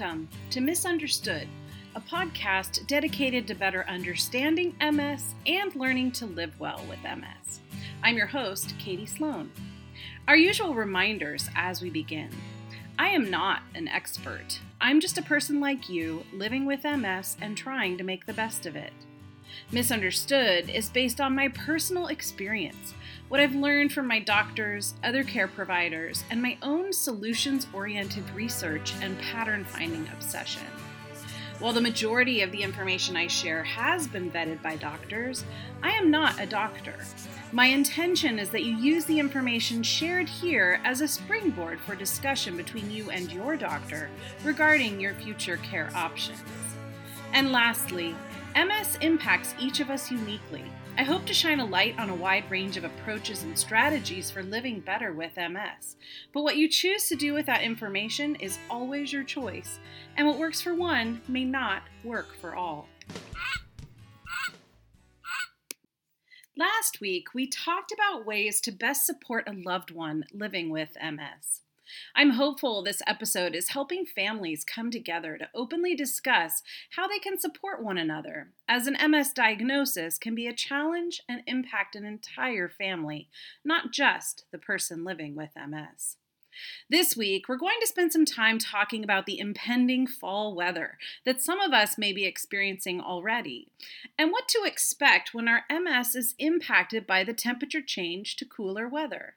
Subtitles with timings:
[0.00, 1.46] Welcome to Misunderstood,
[1.94, 7.60] a podcast dedicated to better understanding MS and learning to live well with MS.
[8.02, 9.50] I'm your host, Katie Sloan.
[10.26, 12.30] Our usual reminders as we begin.
[12.98, 14.60] I am not an expert.
[14.80, 18.64] I'm just a person like you living with MS and trying to make the best
[18.64, 18.94] of it.
[19.70, 22.94] Misunderstood is based on my personal experience
[23.30, 28.92] what I've learned from my doctors, other care providers, and my own solutions oriented research
[29.00, 30.66] and pattern finding obsession.
[31.60, 35.44] While the majority of the information I share has been vetted by doctors,
[35.80, 36.96] I am not a doctor.
[37.52, 42.56] My intention is that you use the information shared here as a springboard for discussion
[42.56, 44.10] between you and your doctor
[44.42, 46.42] regarding your future care options.
[47.32, 48.16] And lastly,
[48.56, 50.64] MS impacts each of us uniquely.
[51.00, 54.42] I hope to shine a light on a wide range of approaches and strategies for
[54.42, 55.96] living better with MS.
[56.34, 59.78] But what you choose to do with that information is always your choice,
[60.18, 62.86] and what works for one may not work for all.
[66.54, 71.62] Last week, we talked about ways to best support a loved one living with MS.
[72.14, 76.62] I'm hopeful this episode is helping families come together to openly discuss
[76.96, 81.42] how they can support one another, as an MS diagnosis can be a challenge and
[81.46, 83.28] impact an entire family,
[83.64, 86.16] not just the person living with MS.
[86.90, 91.40] This week, we're going to spend some time talking about the impending fall weather that
[91.40, 93.68] some of us may be experiencing already,
[94.18, 98.88] and what to expect when our MS is impacted by the temperature change to cooler
[98.88, 99.36] weather.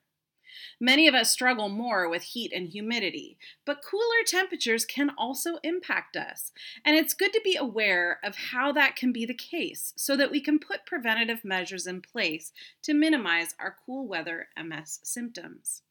[0.79, 6.17] Many of us struggle more with heat and humidity, but cooler temperatures can also impact
[6.17, 6.51] us.
[6.83, 10.31] And it's good to be aware of how that can be the case so that
[10.31, 12.51] we can put preventative measures in place
[12.81, 15.83] to minimize our cool weather MS symptoms.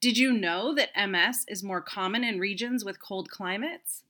[0.00, 4.03] Did you know that MS is more common in regions with cold climates?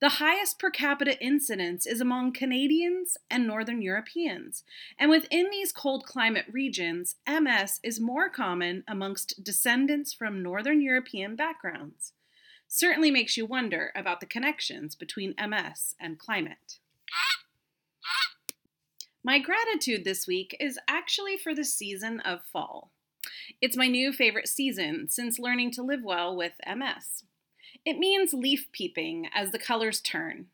[0.00, 4.64] The highest per capita incidence is among Canadians and Northern Europeans.
[4.98, 11.36] And within these cold climate regions, MS is more common amongst descendants from Northern European
[11.36, 12.14] backgrounds.
[12.66, 16.78] Certainly makes you wonder about the connections between MS and climate.
[19.22, 22.90] My gratitude this week is actually for the season of fall.
[23.60, 27.24] It's my new favorite season since learning to live well with MS.
[27.84, 30.46] It means leaf peeping as the colors turn.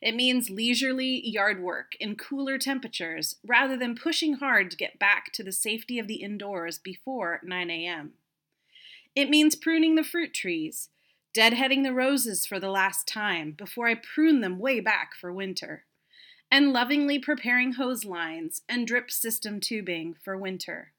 [0.00, 5.32] It means leisurely yard work in cooler temperatures rather than pushing hard to get back
[5.32, 8.14] to the safety of the indoors before 9 a.m.
[9.14, 10.88] It means pruning the fruit trees,
[11.36, 15.84] deadheading the roses for the last time before I prune them way back for winter,
[16.50, 20.93] and lovingly preparing hose lines and drip system tubing for winter.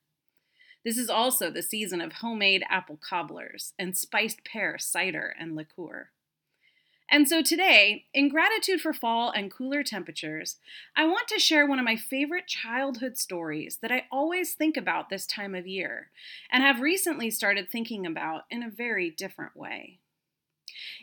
[0.86, 6.12] This is also the season of homemade apple cobblers and spiced pear cider and liqueur.
[7.10, 10.58] And so today, in gratitude for fall and cooler temperatures,
[10.96, 15.10] I want to share one of my favorite childhood stories that I always think about
[15.10, 16.10] this time of year
[16.52, 20.00] and have recently started thinking about in a very different way.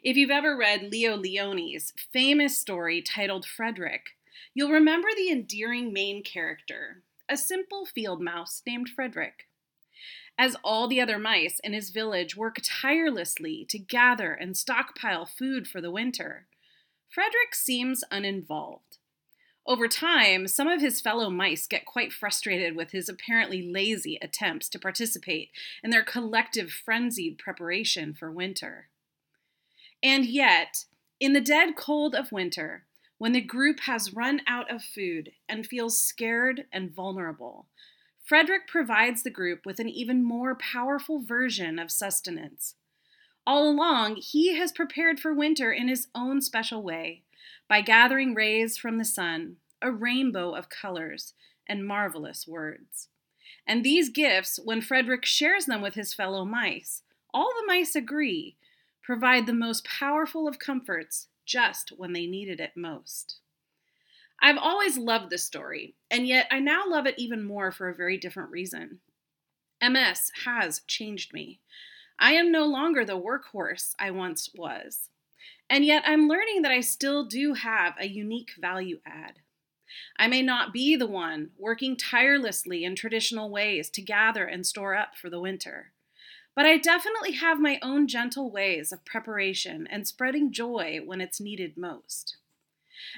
[0.02, 4.10] If you've ever read Leo Lionni famous story titled Frederick,
[4.54, 9.46] you'll remember the endearing main character, a simple field mouse named Frederick
[10.42, 15.68] as all the other mice in his village work tirelessly to gather and stockpile food
[15.68, 16.48] for the winter.
[17.08, 18.98] Frederick seems uninvolved.
[19.68, 24.68] Over time, some of his fellow mice get quite frustrated with his apparently lazy attempts
[24.70, 28.88] to participate in their collective frenzied preparation for winter.
[30.02, 30.86] And yet,
[31.20, 32.82] in the dead cold of winter,
[33.16, 37.68] when the group has run out of food and feels scared and vulnerable,
[38.32, 42.76] Frederick provides the group with an even more powerful version of sustenance.
[43.46, 47.24] All along, he has prepared for winter in his own special way
[47.68, 51.34] by gathering rays from the sun, a rainbow of colors,
[51.68, 53.08] and marvelous words.
[53.66, 57.02] And these gifts, when Frederick shares them with his fellow mice,
[57.34, 58.56] all the mice agree,
[59.02, 63.41] provide the most powerful of comforts just when they needed it most.
[64.44, 67.94] I've always loved this story, and yet I now love it even more for a
[67.94, 68.98] very different reason.
[69.80, 71.60] MS has changed me.
[72.18, 75.10] I am no longer the workhorse I once was.
[75.70, 79.38] And yet I'm learning that I still do have a unique value add.
[80.18, 84.94] I may not be the one working tirelessly in traditional ways to gather and store
[84.94, 85.92] up for the winter,
[86.54, 91.40] but I definitely have my own gentle ways of preparation and spreading joy when it's
[91.40, 92.36] needed most.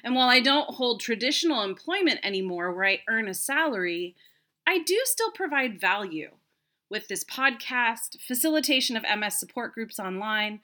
[0.03, 4.15] And while I don't hold traditional employment anymore where I earn a salary,
[4.67, 6.31] I do still provide value
[6.91, 10.61] with this podcast, facilitation of MS support groups online,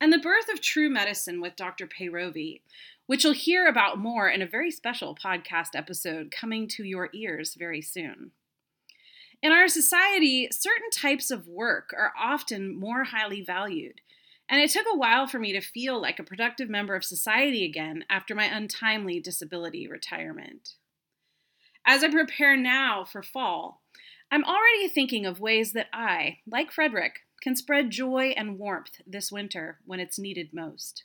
[0.00, 1.86] and the birth of true medicine with Dr.
[1.86, 2.60] Peyrovi,
[3.06, 7.54] which you'll hear about more in a very special podcast episode coming to your ears
[7.54, 8.32] very soon.
[9.42, 14.00] In our society, certain types of work are often more highly valued,
[14.52, 17.64] and it took a while for me to feel like a productive member of society
[17.64, 20.74] again after my untimely disability retirement.
[21.86, 23.80] As I prepare now for fall,
[24.30, 29.32] I'm already thinking of ways that I, like Frederick, can spread joy and warmth this
[29.32, 31.04] winter when it's needed most.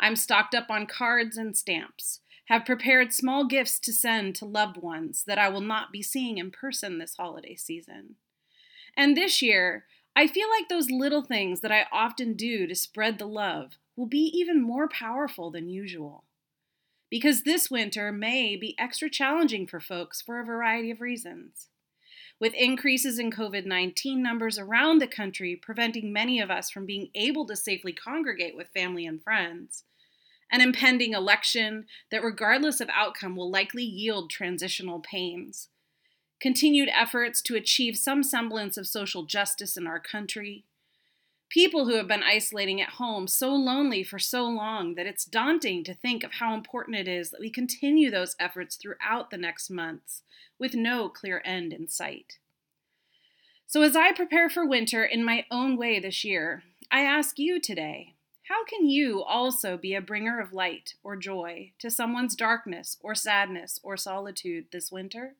[0.00, 4.78] I'm stocked up on cards and stamps, have prepared small gifts to send to loved
[4.78, 8.16] ones that I will not be seeing in person this holiday season.
[8.96, 9.84] And this year,
[10.16, 14.06] I feel like those little things that I often do to spread the love will
[14.06, 16.24] be even more powerful than usual.
[17.10, 21.68] Because this winter may be extra challenging for folks for a variety of reasons.
[22.40, 27.08] With increases in COVID 19 numbers around the country preventing many of us from being
[27.14, 29.84] able to safely congregate with family and friends,
[30.50, 35.68] an impending election that, regardless of outcome, will likely yield transitional pains
[36.44, 40.62] continued efforts to achieve some semblance of social justice in our country,
[41.48, 45.82] people who have been isolating at home so lonely for so long that it's daunting
[45.82, 49.70] to think of how important it is that we continue those efforts throughout the next
[49.70, 50.20] months
[50.58, 52.36] with no clear end in sight.
[53.66, 57.58] So, as I prepare for winter in my own way this year, I ask you
[57.58, 58.16] today
[58.50, 63.14] how can you also be a bringer of light or joy to someone's darkness or
[63.14, 65.36] sadness or solitude this winter?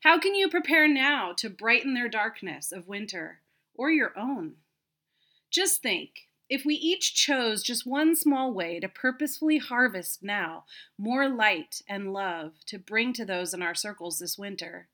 [0.00, 3.40] How can you prepare now to brighten their darkness of winter
[3.74, 4.54] or your own?
[5.50, 10.64] Just think if we each chose just one small way to purposefully harvest now
[10.96, 14.88] more light and love to bring to those in our circles this winter,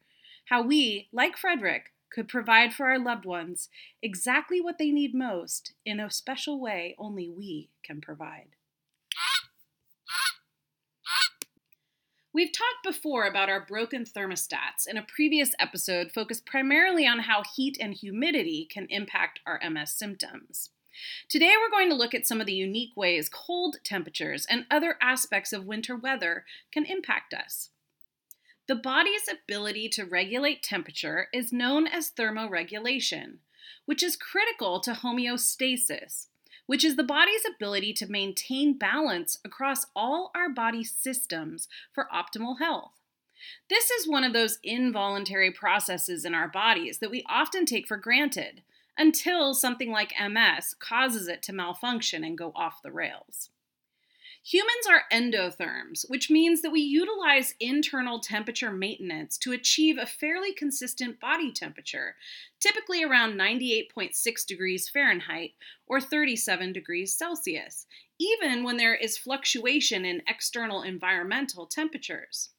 [0.47, 3.69] how we, like Frederick, could provide for our loved ones
[4.03, 8.56] exactly what they need most in a special way only we can provide.
[12.37, 17.43] We've talked before about our broken thermostats in a previous episode focused primarily on how
[17.55, 20.69] heat and humidity can impact our MS symptoms.
[21.31, 24.99] Today, we're going to look at some of the unique ways cold temperatures and other
[25.00, 27.71] aspects of winter weather can impact us.
[28.69, 33.37] The body's ability to regulate temperature is known as thermoregulation,
[33.87, 36.27] which is critical to homeostasis,
[36.67, 42.59] which is the body's ability to maintain balance across all our body systems for optimal
[42.59, 42.93] health.
[43.69, 47.97] This is one of those involuntary processes in our bodies that we often take for
[47.97, 48.63] granted
[48.99, 53.51] until something like MS causes it to malfunction and go off the rails.
[54.48, 60.52] Humans are endotherms, which means that we utilize internal temperature maintenance to achieve a fairly
[60.52, 62.14] consistent body temperature,
[62.60, 65.54] typically around 98.6 degrees Fahrenheit
[65.88, 67.87] or 37 degrees Celsius,
[68.20, 72.50] even when there is fluctuation in external environmental temperatures.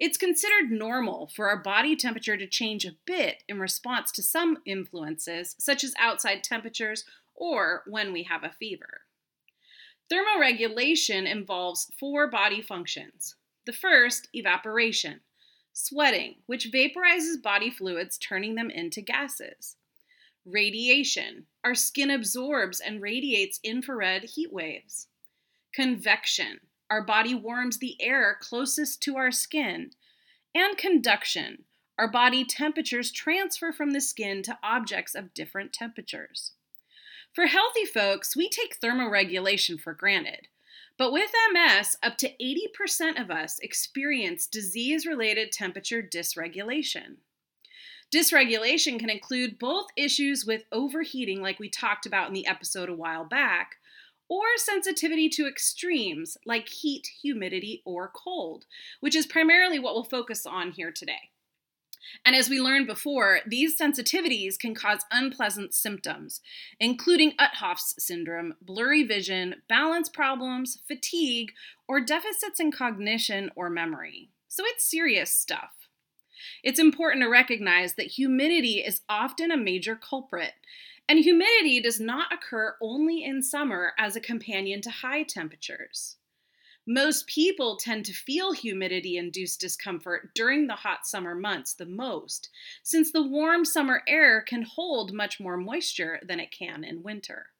[0.00, 4.58] It's considered normal for our body temperature to change a bit in response to some
[4.66, 7.04] influences, such as outside temperatures
[7.36, 9.02] or when we have a fever.
[10.10, 13.36] Thermoregulation involves four body functions.
[13.64, 15.20] The first, evaporation,
[15.72, 19.76] sweating, which vaporizes body fluids, turning them into gases.
[20.44, 25.06] Radiation, our skin absorbs and radiates infrared heat waves.
[25.72, 29.90] Convection, our body warms the air closest to our skin.
[30.54, 31.64] And conduction,
[31.98, 36.52] our body temperatures transfer from the skin to objects of different temperatures.
[37.32, 40.48] For healthy folks, we take thermoregulation for granted.
[40.98, 47.16] But with MS, up to 80% of us experience disease related temperature dysregulation.
[48.12, 52.94] Dysregulation can include both issues with overheating, like we talked about in the episode a
[52.94, 53.76] while back,
[54.28, 58.66] or sensitivity to extremes like heat, humidity, or cold,
[58.98, 61.30] which is primarily what we'll focus on here today.
[62.24, 66.40] And as we learned before, these sensitivities can cause unpleasant symptoms,
[66.78, 71.52] including Uhthoff's syndrome, blurry vision, balance problems, fatigue,
[71.88, 74.30] or deficits in cognition or memory.
[74.48, 75.72] So it's serious stuff.
[76.62, 80.52] It's important to recognize that humidity is often a major culprit,
[81.08, 86.16] and humidity does not occur only in summer as a companion to high temperatures.
[86.92, 92.50] Most people tend to feel humidity induced discomfort during the hot summer months the most,
[92.82, 97.50] since the warm summer air can hold much more moisture than it can in winter.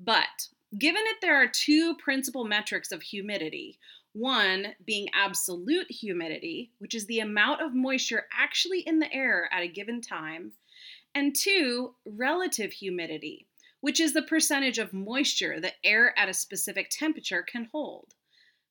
[0.00, 0.48] But
[0.78, 3.78] given that there are two principal metrics of humidity,
[4.14, 9.64] one being absolute humidity, which is the amount of moisture actually in the air at
[9.64, 10.52] a given time,
[11.14, 13.44] and two, relative humidity,
[13.82, 18.14] which is the percentage of moisture that air at a specific temperature can hold.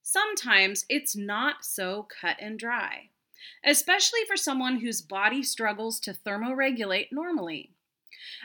[0.08, 3.10] Sometimes it's not so cut and dry,
[3.66, 7.72] especially for someone whose body struggles to thermoregulate normally.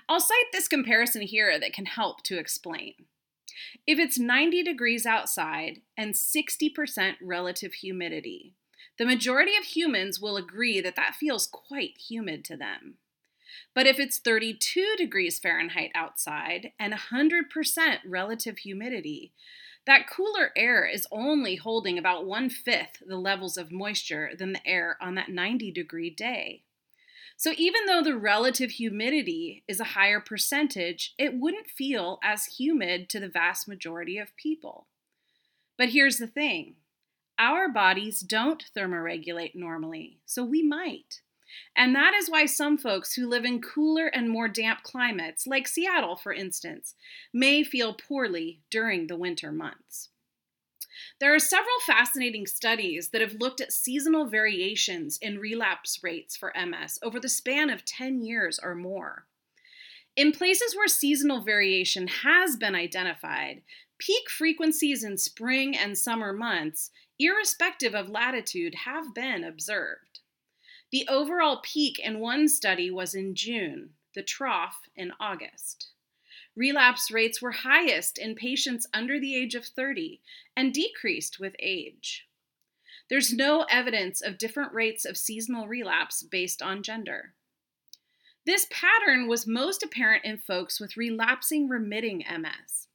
[0.09, 2.95] I'll cite this comparison here that can help to explain.
[3.87, 8.55] If it's 90 degrees outside and 60% relative humidity,
[8.99, 12.95] the majority of humans will agree that that feels quite humid to them.
[13.75, 19.35] But if it's 32 degrees Fahrenheit outside and 100% relative humidity,
[19.91, 24.65] that cooler air is only holding about one fifth the levels of moisture than the
[24.65, 26.63] air on that 90 degree day.
[27.37, 33.09] So even though the relative humidity is a higher percentage, it wouldn't feel as humid
[33.09, 34.87] to the vast majority of people.
[35.77, 36.77] But here's the thing
[37.37, 41.21] our bodies don't thermoregulate normally, so we might.
[41.77, 45.69] And that is why some folks who live in cooler and more damp climates, like
[45.69, 46.95] Seattle for instance,
[47.33, 50.09] may feel poorly during the winter months.
[51.19, 56.53] There are several fascinating studies that have looked at seasonal variations in relapse rates for
[56.55, 59.27] MS over the span of 10 years or more.
[60.17, 63.63] In places where seasonal variation has been identified,
[63.99, 70.21] peak frequencies in spring and summer months, irrespective of latitude, have been observed.
[70.91, 75.91] The overall peak in one study was in June, the trough in August.
[76.57, 80.21] Relapse rates were highest in patients under the age of 30
[80.57, 82.27] and decreased with age.
[83.09, 87.35] There's no evidence of different rates of seasonal relapse based on gender.
[88.45, 92.89] This pattern was most apparent in folks with relapsing remitting MS.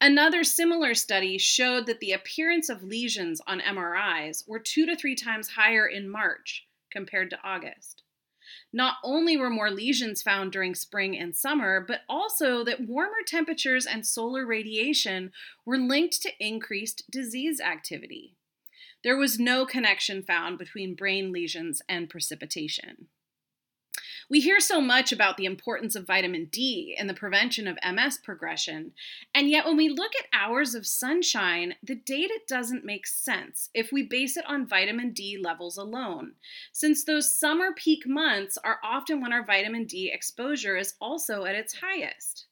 [0.00, 5.14] Another similar study showed that the appearance of lesions on MRIs were two to three
[5.14, 8.02] times higher in March compared to August.
[8.72, 13.84] Not only were more lesions found during spring and summer, but also that warmer temperatures
[13.84, 15.30] and solar radiation
[15.66, 18.34] were linked to increased disease activity.
[19.04, 23.08] There was no connection found between brain lesions and precipitation.
[24.28, 28.18] We hear so much about the importance of vitamin D in the prevention of MS
[28.18, 28.92] progression,
[29.32, 33.92] and yet when we look at hours of sunshine, the data doesn't make sense if
[33.92, 36.32] we base it on vitamin D levels alone,
[36.72, 41.54] since those summer peak months are often when our vitamin D exposure is also at
[41.54, 42.46] its highest.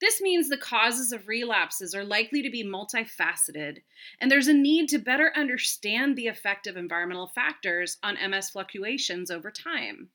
[0.00, 3.82] This means the causes of relapses are likely to be multifaceted,
[4.20, 9.32] and there's a need to better understand the effect of environmental factors on MS fluctuations
[9.32, 10.10] over time.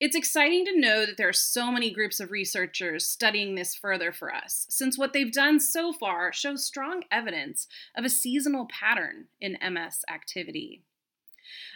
[0.00, 4.12] It's exciting to know that there are so many groups of researchers studying this further
[4.12, 9.26] for us, since what they've done so far shows strong evidence of a seasonal pattern
[9.40, 10.82] in MS activity.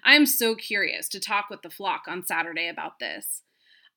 [0.05, 3.43] I am so curious to talk with the flock on Saturday about this.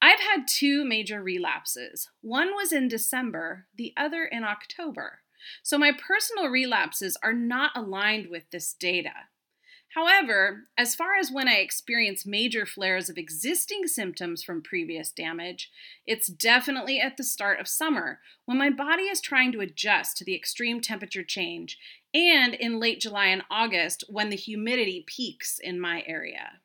[0.02, 2.10] I've had two major relapses.
[2.22, 5.20] One was in December, the other in October.
[5.64, 9.14] So my personal relapses are not aligned with this data.
[9.94, 15.70] However, as far as when I experience major flares of existing symptoms from previous damage,
[16.08, 20.24] it's definitely at the start of summer when my body is trying to adjust to
[20.24, 21.78] the extreme temperature change,
[22.14, 26.60] and in late July and August when the humidity peaks in my area.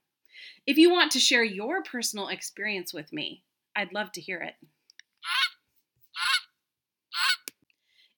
[0.65, 3.43] If you want to share your personal experience with me,
[3.75, 4.55] I'd love to hear it.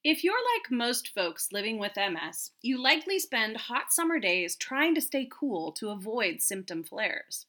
[0.05, 4.95] If you're like most folks living with MS, you likely spend hot summer days trying
[4.95, 7.47] to stay cool to avoid symptom flares.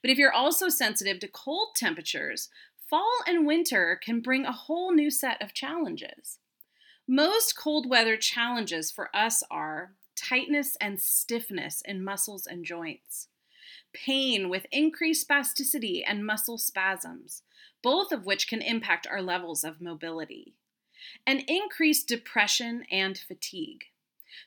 [0.00, 2.48] But if you're also sensitive to cold temperatures,
[2.88, 6.38] fall and winter can bring a whole new set of challenges.
[7.08, 13.26] Most cold weather challenges for us are tightness and stiffness in muscles and joints,
[13.92, 17.42] pain with increased spasticity and muscle spasms,
[17.82, 20.54] both of which can impact our levels of mobility
[21.26, 23.86] and increased depression and fatigue.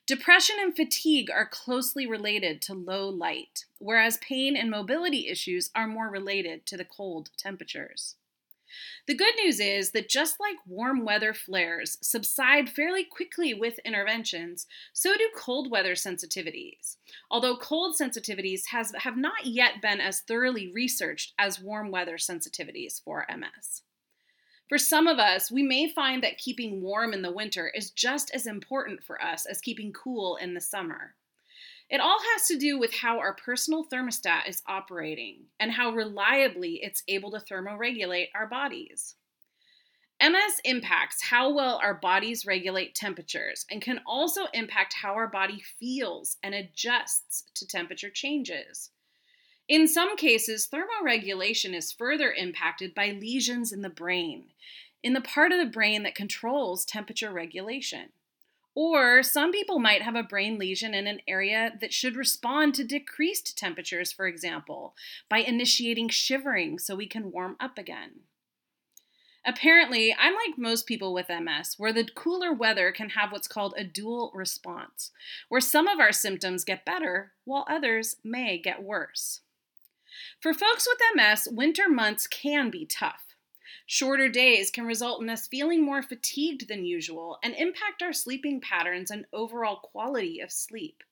[0.05, 5.88] Depression and fatigue are closely related to low light, whereas pain and mobility issues are
[5.88, 8.15] more related to the cold temperatures.
[9.07, 14.65] The good news is that just like warm weather flares subside fairly quickly with interventions,
[14.93, 16.98] so do cold weather sensitivities.
[17.29, 23.01] Although cold sensitivities has, have not yet been as thoroughly researched as warm weather sensitivities
[23.01, 23.83] for MS.
[24.74, 28.32] For some of us, we may find that keeping warm in the winter is just
[28.34, 31.13] as important for us as keeping cool in the summer.
[31.92, 36.80] It all has to do with how our personal thermostat is operating and how reliably
[36.82, 39.13] it's able to thermoregulate our bodies.
[40.20, 45.62] MS impacts how well our bodies regulate temperatures and can also impact how our body
[45.80, 48.89] feels and adjusts to temperature changes.
[49.74, 54.51] In some cases, thermoregulation is further impacted by lesions in the brain.
[55.01, 58.10] in the part of the brain that controls temperature regulation.
[58.75, 62.84] Or some people might have a brain lesion in an area that should respond to
[62.84, 64.94] decreased temperatures, for example,
[65.27, 68.20] by initiating shivering so we can warm up again.
[69.44, 73.74] Apparently, I'm like most people with MS, where the cooler weather can have what's called
[73.75, 75.10] a dual response,
[75.50, 79.42] where some of our symptoms get better while others may get worse.
[80.39, 83.36] For folks with MS, winter months can be tough.
[83.86, 88.62] Shorter days can result in us feeling more fatigued than usual and impact our sleeping
[88.62, 91.03] patterns and overall quality of sleep.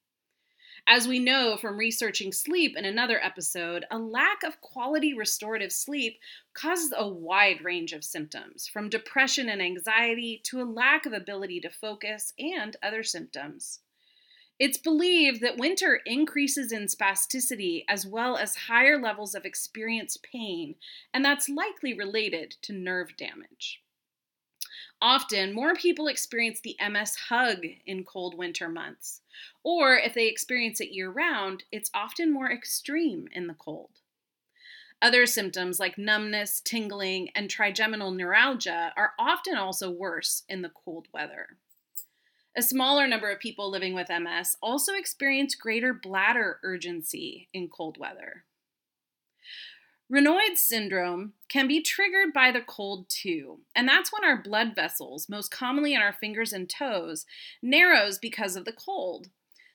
[0.88, 6.20] As we know from researching sleep in another episode, a lack of quality restorative sleep
[6.54, 11.60] causes a wide range of symptoms, from depression and anxiety to a lack of ability
[11.62, 13.82] to focus and other symptoms.
[14.62, 20.76] It's believed that winter increases in spasticity as well as higher levels of experienced pain,
[21.12, 23.82] and that's likely related to nerve damage.
[25.02, 29.22] Often, more people experience the MS hug in cold winter months.
[29.64, 33.90] Or if they experience it year round, it's often more extreme in the cold.
[35.02, 41.08] Other symptoms like numbness, tingling, and trigeminal neuralgia are often also worse in the cold
[41.12, 41.58] weather.
[42.56, 47.98] A smaller number of people living with MS also experience greater bladder urgency in cold
[47.98, 48.44] weather.
[50.12, 55.30] Raynaud's syndrome can be triggered by the cold too, and that's when our blood vessels,
[55.30, 57.26] most commonly in our fingers and toes,
[57.62, 59.30] narrows because of the cold.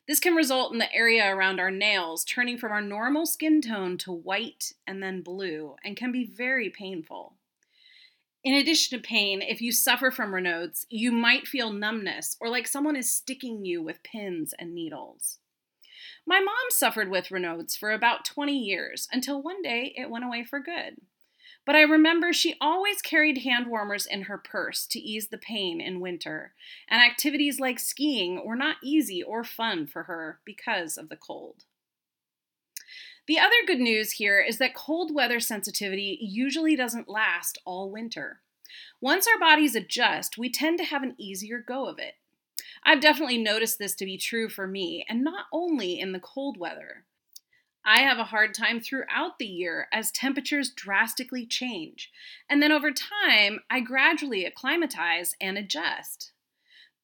[0.07, 3.97] This can result in the area around our nails turning from our normal skin tone
[3.99, 7.33] to white and then blue, and can be very painful.
[8.45, 12.69] In addition to pain, if you suffer from Raynaud's, you might feel numbness or like
[12.69, 15.39] someone is sticking you with pins and needles.
[16.27, 20.45] My mom suffered with Raynaud's for about 20 years until one day it went away
[20.45, 20.97] for good.
[21.65, 25.81] But I remember she always carried hand warmers in her purse to ease the pain
[25.81, 26.55] in winter,
[26.89, 31.65] and activities like skiing were not easy or fun for her because of the cold.
[33.27, 38.41] The other good news here is that cold weather sensitivity usually doesn't last all winter.
[39.01, 42.15] Once our bodies adjust, we tend to have an easier go of it.
[42.85, 46.57] I've definitely noticed this to be true for me, and not only in the cold
[46.57, 47.05] weather.
[47.85, 52.13] I have a hard time throughout the year as temperatures drastically change,
[52.49, 56.33] and then over time, I gradually acclimatize and adjust.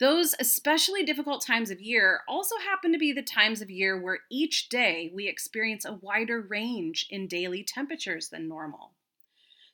[0.02, 4.18] Those especially difficult times of year also happen to be the times of year where
[4.32, 8.94] each day we experience a wider range in daily temperatures than normal.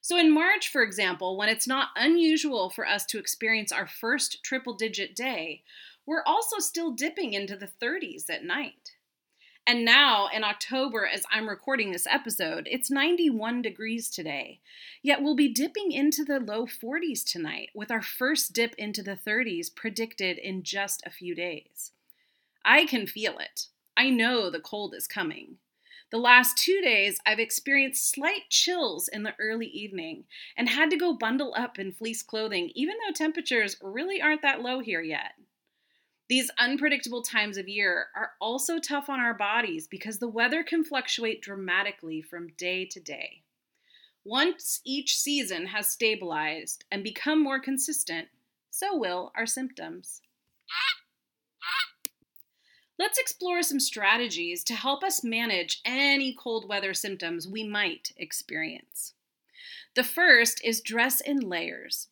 [0.03, 4.45] So, in March, for example, when it's not unusual for us to experience our first
[4.45, 5.62] triple digit day,
[6.05, 8.98] we're also still dipping into the 30s at night.
[9.68, 14.61] And now in October, as I'm recording this episode, it's 91 degrees today.
[15.02, 19.18] Yet we'll be dipping into the low 40s tonight, with our first dip into the
[19.26, 21.92] 30s predicted in just a few days.
[22.64, 23.66] I can feel it.
[23.94, 25.57] I know the cold is coming.
[26.11, 30.24] The last two days, I've experienced slight chills in the early evening
[30.57, 34.62] and had to go bundle up in fleece clothing, even though temperatures really aren't that
[34.62, 35.33] low here yet.
[36.29, 40.85] These unpredictable times of year are also tough on our bodies because the weather can
[40.85, 43.43] fluctuate dramatically from day to day.
[44.25, 48.29] Once each season has stabilized and become more consistent,
[48.71, 50.21] so will our symptoms.
[52.99, 59.14] Let's explore some strategies to help us manage any cold weather symptoms we might experience.
[59.95, 62.09] The first is dress in layers.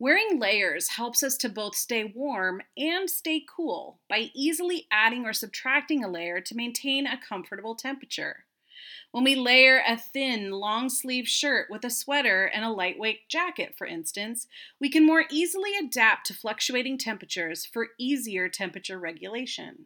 [0.00, 5.34] Wearing layers helps us to both stay warm and stay cool by easily adding or
[5.34, 8.46] subtracting a layer to maintain a comfortable temperature.
[9.10, 13.74] When we layer a thin, long sleeve shirt with a sweater and a lightweight jacket,
[13.76, 14.46] for instance,
[14.80, 19.84] we can more easily adapt to fluctuating temperatures for easier temperature regulation.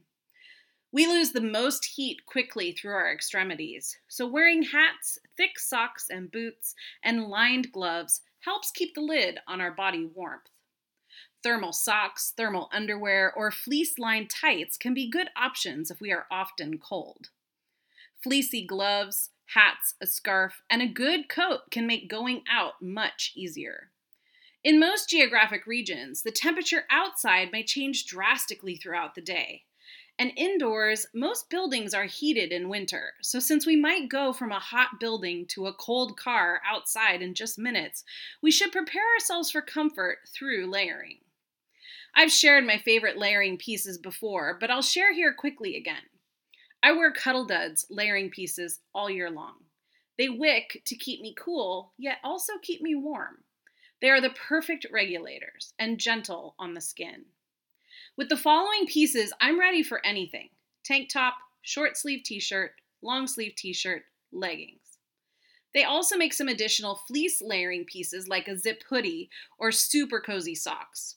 [0.93, 6.31] We lose the most heat quickly through our extremities, so wearing hats, thick socks and
[6.31, 10.49] boots, and lined gloves helps keep the lid on our body warmth.
[11.43, 16.27] Thermal socks, thermal underwear, or fleece lined tights can be good options if we are
[16.31, 17.29] often cold.
[18.23, 23.91] Fleecy gloves, hats, a scarf, and a good coat can make going out much easier.
[24.63, 29.65] In most geographic regions, the temperature outside may change drastically throughout the day,
[30.19, 33.15] and indoors, most buildings are heated in winter.
[33.21, 37.35] So, since we might go from a hot building to a cold car outside in
[37.35, 38.05] just minutes,
[38.41, 41.19] we should prepare ourselves for comfort through layering.
[42.15, 46.03] I've shared my favorite layering pieces before, but I'll share here quickly again.
[46.81, 49.55] I wear Cuddle Duds layering pieces all year long.
[50.17, 53.39] They wick to keep me cool, yet also keep me warm.
[54.01, 57.25] They are the perfect regulators and gentle on the skin.
[58.17, 60.51] With the following pieces, I'm ready for anything
[60.85, 62.73] tank top, short sleeve t shirt,
[63.03, 64.99] long sleeve t shirt, leggings.
[65.73, 70.55] They also make some additional fleece layering pieces like a zip hoodie or super cozy
[70.55, 71.17] socks.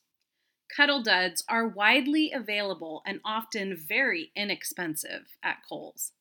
[0.76, 6.14] Cuddle duds are widely available and often very inexpensive at Kohl's.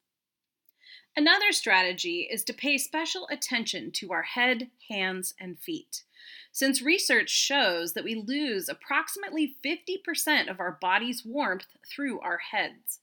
[1.17, 6.03] Another strategy is to pay special attention to our head, hands, and feet,
[6.53, 13.01] since research shows that we lose approximately 50% of our body's warmth through our heads.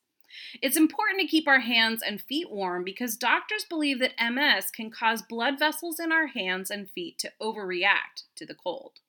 [0.61, 4.89] It's important to keep our hands and feet warm because doctors believe that MS can
[4.89, 8.99] cause blood vessels in our hands and feet to overreact to the cold.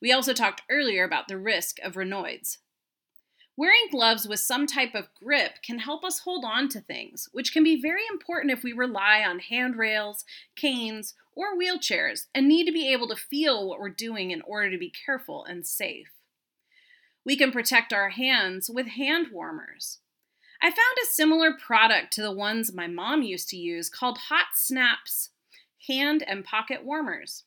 [0.00, 2.58] We also talked earlier about the risk of Raynaud's.
[3.58, 7.52] Wearing gloves with some type of grip can help us hold on to things, which
[7.52, 12.72] can be very important if we rely on handrails, canes, or wheelchairs and need to
[12.72, 16.12] be able to feel what we're doing in order to be careful and safe.
[17.24, 19.98] We can protect our hands with hand warmers.
[20.62, 24.54] I found a similar product to the ones my mom used to use called Hot
[24.54, 25.30] Snaps
[25.88, 27.42] hand and pocket warmers.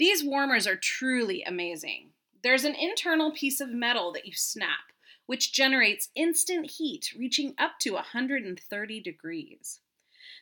[0.00, 2.10] These warmers are truly amazing.
[2.42, 4.90] There's an internal piece of metal that you snap,
[5.26, 9.80] which generates instant heat reaching up to 130 degrees.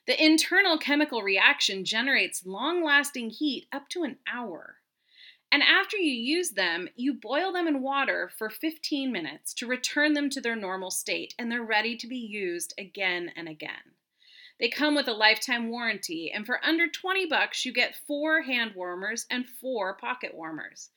[0.07, 4.77] The internal chemical reaction generates long lasting heat up to an hour.
[5.53, 10.15] And after you use them, you boil them in water for 15 minutes to return
[10.15, 13.97] them to their normal state, and they're ready to be used again and again.
[14.59, 18.75] They come with a lifetime warranty, and for under 20 bucks, you get four hand
[18.75, 20.91] warmers and four pocket warmers.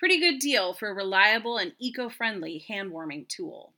[0.00, 3.74] Pretty good deal for a reliable and eco friendly hand warming tool.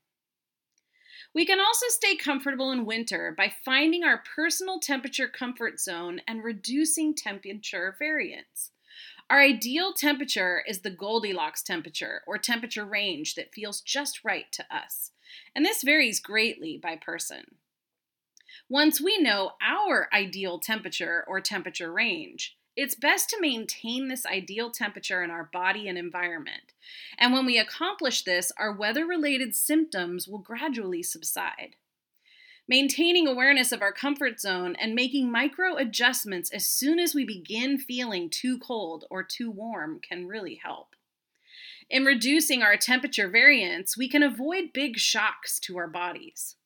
[1.35, 6.45] We can also stay comfortable in winter by finding our personal temperature comfort zone and
[6.45, 8.71] reducing temperature variance.
[9.29, 14.65] Our ideal temperature is the Goldilocks temperature or temperature range that feels just right to
[14.73, 15.11] us,
[15.57, 17.57] and this varies greatly by person.
[18.69, 24.71] Once we know our ideal temperature or temperature range, it's best to maintain this ideal
[24.71, 26.73] temperature in our body and environment.
[27.19, 31.77] And when we accomplish this, our weather related symptoms will gradually subside.
[32.69, 37.77] Maintaining awareness of our comfort zone and making micro adjustments as soon as we begin
[37.77, 40.95] feeling too cold or too warm can really help.
[41.91, 46.57] In reducing our temperature variance, we can avoid big shocks to our bodies.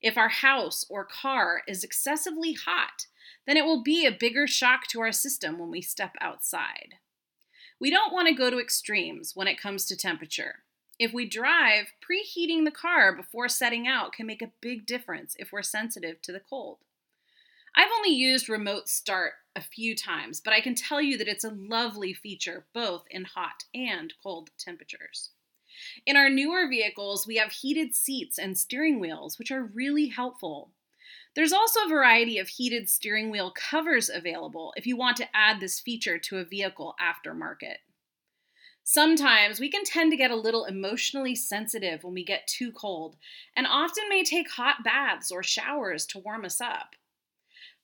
[0.00, 3.06] If our house or car is excessively hot,
[3.46, 6.94] then it will be a bigger shock to our system when we step outside.
[7.80, 10.56] We don't want to go to extremes when it comes to temperature.
[10.98, 15.50] If we drive, preheating the car before setting out can make a big difference if
[15.50, 16.78] we're sensitive to the cold.
[17.74, 21.44] I've only used remote start a few times, but I can tell you that it's
[21.44, 25.30] a lovely feature both in hot and cold temperatures.
[26.04, 30.72] In our newer vehicles, we have heated seats and steering wheels, which are really helpful.
[31.36, 35.60] There's also a variety of heated steering wheel covers available if you want to add
[35.60, 37.76] this feature to a vehicle aftermarket.
[38.82, 43.16] Sometimes we can tend to get a little emotionally sensitive when we get too cold,
[43.54, 46.96] and often may take hot baths or showers to warm us up.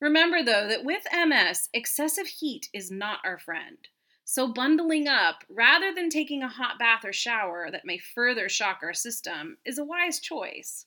[0.01, 3.79] Remember, though, that with MS, excessive heat is not our friend.
[4.25, 8.81] So, bundling up rather than taking a hot bath or shower that may further shock
[8.83, 10.87] our system is a wise choice.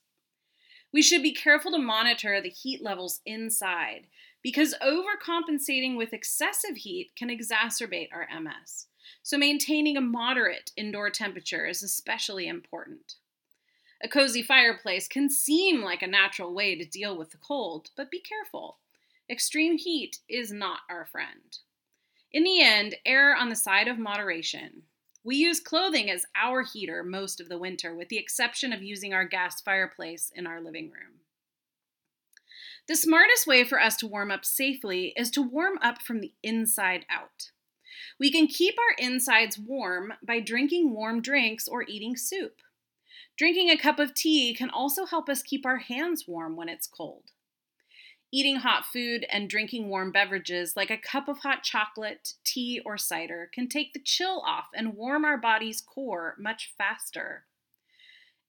[0.92, 4.08] We should be careful to monitor the heat levels inside
[4.42, 8.88] because overcompensating with excessive heat can exacerbate our MS
[9.24, 13.16] so maintaining a moderate indoor temperature is especially important.
[14.02, 18.12] A cozy fireplace can seem like a natural way to deal with the cold, but
[18.12, 18.78] be careful.
[19.30, 21.60] Extreme heat is not our friend.
[22.32, 24.84] In the end, err on the side of moderation.
[25.30, 29.14] We use clothing as our heater most of the winter, with the exception of using
[29.14, 31.20] our gas fireplace in our living room.
[32.88, 36.34] The smartest way for us to warm up safely is to warm up from the
[36.42, 37.52] inside out.
[38.20, 42.64] We can keep our insides warm by drinking warm drinks or eating soup.
[43.38, 46.88] Drinking a cup of tea can also help us keep our hands warm when it's
[46.88, 47.26] cold.
[48.32, 52.98] Eating hot food and drinking warm beverages like a cup of hot chocolate, tea, or
[52.98, 57.46] cider can take the chill off and warm our body's core much faster.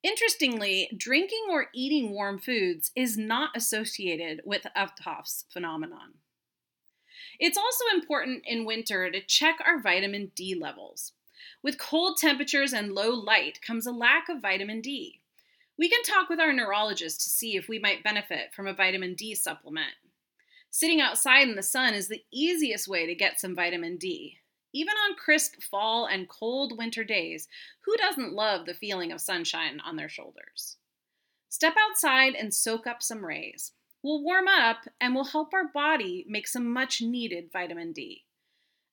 [0.02, 6.14] Interestingly, drinking or eating warm foods is not associated with Uhthoff's phenomenon.
[7.38, 11.12] It's also important in winter to check our vitamin D levels.
[11.62, 15.19] With cold temperatures and low light comes a lack of vitamin D.
[15.80, 19.14] We can talk with our neurologist to see if we might benefit from a vitamin
[19.14, 19.94] D supplement.
[20.68, 24.36] Sitting outside in the sun is the easiest way to get some vitamin D.
[24.74, 27.48] Even on crisp fall and cold winter days,
[27.86, 30.76] who doesn't love the feeling of sunshine on their shoulders?
[31.48, 33.72] Step outside and soak up some rays.
[34.02, 38.26] We'll warm up and we'll help our body make some much needed vitamin D.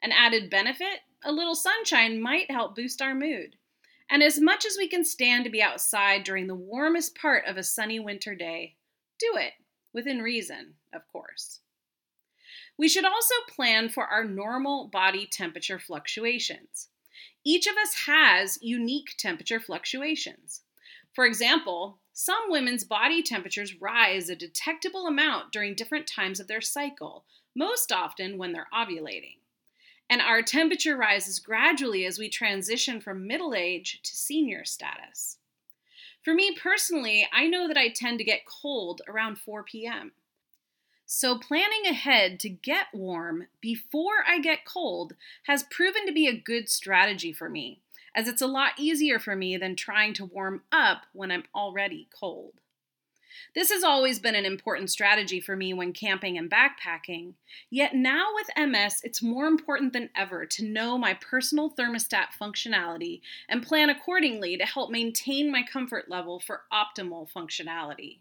[0.01, 3.57] An added benefit a little sunshine might help boost our mood.
[4.09, 7.57] And as much as we can stand to be outside during the warmest part of
[7.57, 8.75] a sunny winter day,
[9.19, 9.53] do it,
[9.93, 11.59] within reason, of course.
[12.77, 16.89] We should also plan for our normal body temperature fluctuations.
[17.43, 20.61] Each of us has unique temperature fluctuations.
[21.13, 26.61] For example, some women's body temperatures rise a detectable amount during different times of their
[26.61, 29.36] cycle, most often when they're ovulating.
[30.09, 35.37] And our temperature rises gradually as we transition from middle age to senior status.
[36.23, 40.11] For me personally, I know that I tend to get cold around 4 p.m.
[41.05, 46.37] So, planning ahead to get warm before I get cold has proven to be a
[46.37, 47.79] good strategy for me,
[48.13, 52.09] as it's a lot easier for me than trying to warm up when I'm already
[52.13, 52.55] cold.
[53.55, 57.33] This has always been an important strategy for me when camping and backpacking,
[57.69, 63.21] yet now with MS, it's more important than ever to know my personal thermostat functionality
[63.49, 68.19] and plan accordingly to help maintain my comfort level for optimal functionality.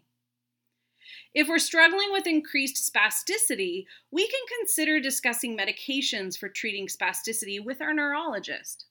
[1.33, 7.81] If we're struggling with increased spasticity, we can consider discussing medications for treating spasticity with
[7.81, 8.85] our neurologist.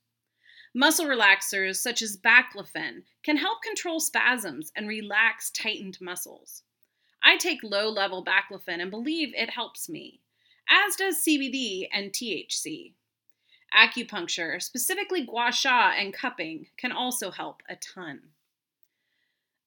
[0.78, 6.64] Muscle relaxers such as baclofen can help control spasms and relax tightened muscles.
[7.22, 10.20] I take low level baclofen and believe it helps me,
[10.68, 12.92] as does CBD and THC.
[13.74, 18.20] Acupuncture, specifically gua sha and cupping, can also help a ton.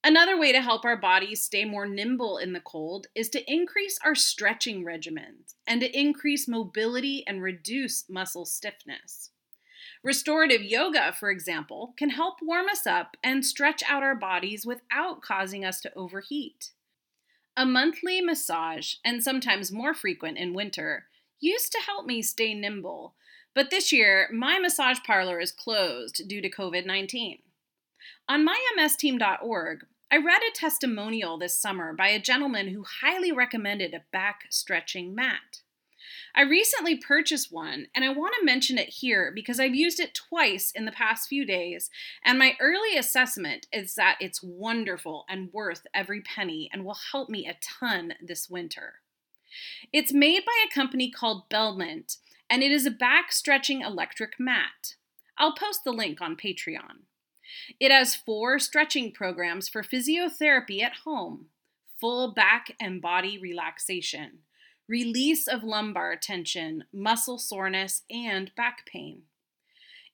[0.04, 3.98] Another way to help our bodies stay more nimble in the cold is to increase
[4.06, 9.32] our stretching regimens and to increase mobility and reduce muscle stiffness.
[10.04, 15.22] Restorative yoga, for example, can help warm us up and stretch out our bodies without
[15.22, 16.72] causing us to overheat.
[17.58, 21.08] A monthly massage, and sometimes more frequent in winter,
[21.42, 23.16] used to help me stay nimble,
[23.54, 27.40] but this year my massage parlor is closed due to COVID 19.
[28.30, 34.06] On mymsteam.org, I read a testimonial this summer by a gentleman who highly recommended a
[34.14, 35.62] back stretching mat.
[36.36, 40.14] I recently purchased one and I want to mention it here because I've used it
[40.14, 41.90] twice in the past few days,
[42.24, 47.30] and my early assessment is that it's wonderful and worth every penny and will help
[47.30, 48.96] me a ton this winter.
[49.92, 52.18] It's made by a company called Belmint,
[52.50, 54.96] and it is a back stretching electric mat.
[55.38, 57.06] I'll post the link on Patreon.
[57.80, 61.48] It has four stretching programs for physiotherapy at home,
[62.00, 64.40] full back and body relaxation
[64.90, 69.22] release of lumbar tension, muscle soreness, and back pain.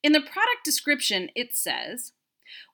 [0.03, 2.11] In the product description, it says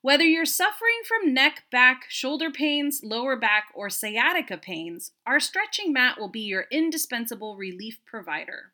[0.02, 5.94] whether you're suffering from neck, back, shoulder pains, lower back, or sciatica pains, our stretching
[5.94, 8.74] mat will be your indispensable relief provider.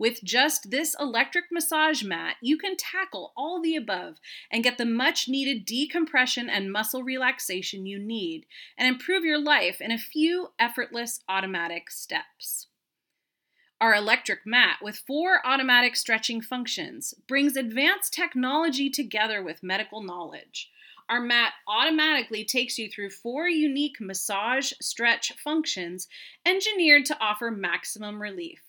[0.00, 4.16] With just this electric massage mat, you can tackle all the above
[4.50, 8.46] and get the much needed decompression and muscle relaxation you need
[8.78, 12.68] and improve your life in a few effortless automatic steps.
[13.78, 20.70] Our electric mat, with four automatic stretching functions, brings advanced technology together with medical knowledge.
[21.10, 26.08] Our mat automatically takes you through four unique massage stretch functions
[26.46, 28.62] engineered to offer maximum relief.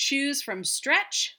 [0.00, 1.36] Choose from stretch,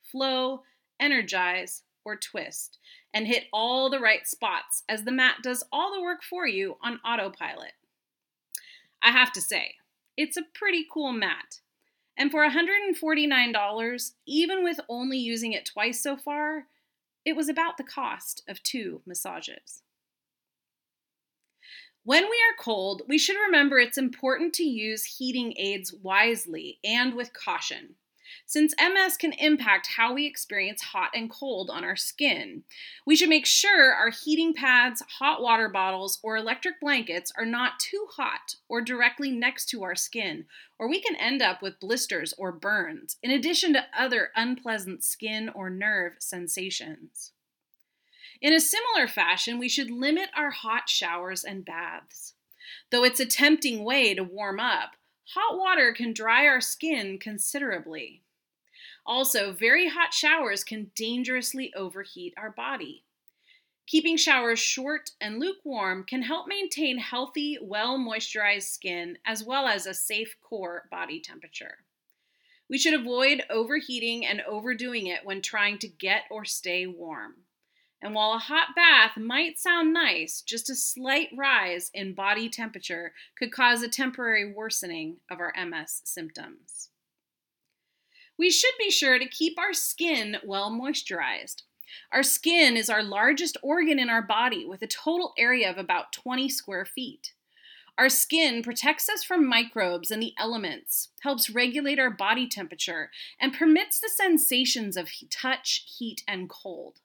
[0.00, 0.62] flow,
[1.00, 2.78] energize, or twist,
[3.12, 6.76] and hit all the right spots as the mat does all the work for you
[6.84, 7.72] on autopilot.
[9.02, 9.74] I have to say,
[10.16, 11.58] it's a pretty cool mat.
[12.16, 16.66] And for $149, even with only using it twice so far,
[17.24, 19.82] it was about the cost of two massages.
[22.06, 27.14] When we are cold, we should remember it's important to use heating aids wisely and
[27.14, 27.96] with caution.
[28.46, 32.62] Since MS can impact how we experience hot and cold on our skin,
[33.04, 37.80] we should make sure our heating pads, hot water bottles, or electric blankets are not
[37.80, 40.44] too hot or directly next to our skin,
[40.78, 45.48] or we can end up with blisters or burns, in addition to other unpleasant skin
[45.48, 47.32] or nerve sensations.
[48.40, 52.34] In a similar fashion, we should limit our hot showers and baths.
[52.90, 54.96] Though it's a tempting way to warm up,
[55.34, 58.22] hot water can dry our skin considerably.
[59.06, 63.04] Also, very hot showers can dangerously overheat our body.
[63.86, 69.86] Keeping showers short and lukewarm can help maintain healthy, well moisturized skin as well as
[69.86, 71.78] a safe core body temperature.
[72.68, 77.45] We should avoid overheating and overdoing it when trying to get or stay warm.
[78.02, 83.12] And while a hot bath might sound nice, just a slight rise in body temperature
[83.38, 86.90] could cause a temporary worsening of our MS symptoms.
[88.38, 91.62] We should be sure to keep our skin well moisturized.
[92.12, 96.12] Our skin is our largest organ in our body with a total area of about
[96.12, 97.32] 20 square feet.
[97.98, 103.54] Our skin protects us from microbes and the elements, helps regulate our body temperature, and
[103.54, 107.00] permits the sensations of touch, heat, and cold.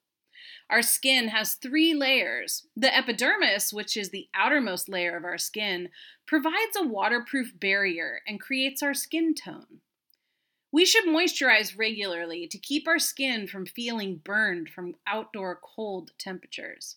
[0.71, 2.65] Our skin has three layers.
[2.77, 5.89] The epidermis, which is the outermost layer of our skin,
[6.25, 9.81] provides a waterproof barrier and creates our skin tone.
[10.71, 16.95] We should moisturize regularly to keep our skin from feeling burned from outdoor cold temperatures.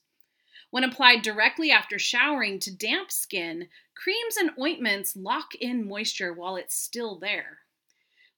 [0.70, 6.54] When applied directly after showering to damp skin, creams and ointments lock in moisture while
[6.54, 7.58] it's still there.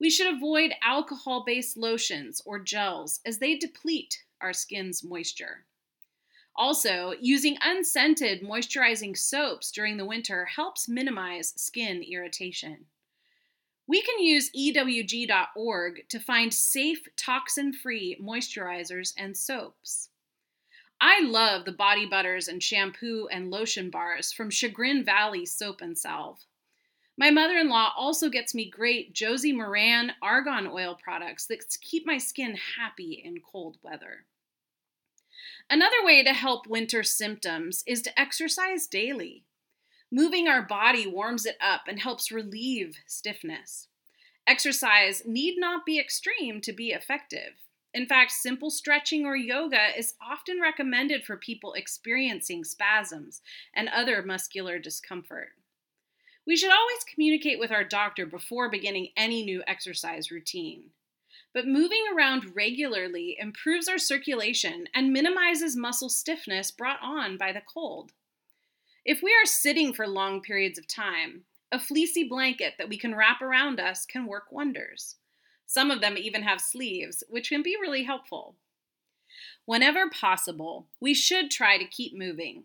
[0.01, 5.65] We should avoid alcohol based lotions or gels as they deplete our skin's moisture.
[6.57, 12.87] Also, using unscented moisturizing soaps during the winter helps minimize skin irritation.
[13.87, 20.09] We can use EWG.org to find safe, toxin free moisturizers and soaps.
[21.01, 25.97] I love the body butters and shampoo and lotion bars from Chagrin Valley Soap and
[25.97, 26.47] Salve.
[27.19, 32.07] My mother in law also gets me great Josie Maran argon oil products that keep
[32.07, 34.27] my skin happy in cold weather.
[35.71, 39.45] Another way to help winter symptoms is to exercise daily.
[40.13, 43.89] Moving our body warms it up and helps relieve stiffness.
[44.47, 47.55] Exercise need not be extreme to be effective.
[47.93, 53.41] In fact, simple stretching or yoga is often recommended for people experiencing spasms
[53.75, 55.53] and other muscular discomfort.
[56.47, 60.91] We should always communicate with our doctor before beginning any new exercise routine.
[61.53, 67.63] But moving around regularly improves our circulation and minimizes muscle stiffness brought on by the
[67.73, 68.13] cold.
[69.05, 73.15] If we are sitting for long periods of time, a fleecy blanket that we can
[73.15, 75.17] wrap around us can work wonders.
[75.67, 78.55] Some of them even have sleeves, which can be really helpful.
[79.65, 82.65] Whenever possible, we should try to keep moving.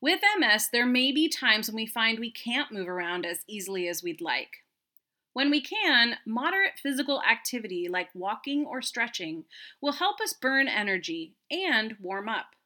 [0.00, 3.88] With MS, there may be times when we find we can't move around as easily
[3.88, 4.64] as we'd like.
[5.32, 9.44] When we can, moderate physical activity like walking or stretching
[9.82, 12.56] will help us burn energy and warm up.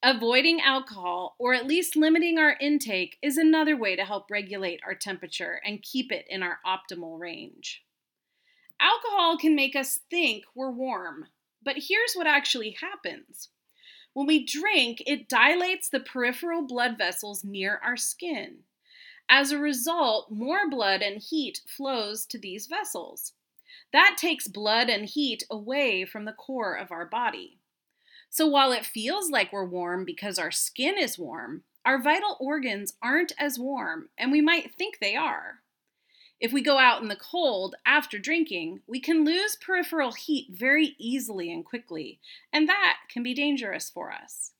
[0.00, 4.94] Avoiding alcohol, or at least limiting our intake, is another way to help regulate our
[4.94, 7.82] temperature and keep it in our optimal range.
[8.78, 11.26] Alcohol can make us think we're warm,
[11.64, 13.48] but here's what actually happens.
[14.18, 18.64] When we drink, it dilates the peripheral blood vessels near our skin.
[19.28, 23.34] As a result, more blood and heat flows to these vessels.
[23.92, 27.58] That takes blood and heat away from the core of our body.
[28.28, 32.94] So while it feels like we're warm because our skin is warm, our vital organs
[33.00, 35.60] aren't as warm, and we might think they are.
[36.40, 40.94] If we go out in the cold after drinking, we can lose peripheral heat very
[40.98, 42.20] easily and quickly,
[42.52, 44.52] and that can be dangerous for us.